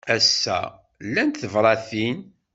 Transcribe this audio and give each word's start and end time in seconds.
Ass-a, 0.15 0.59
llant 1.05 1.33
tebṛatin? 1.41 2.17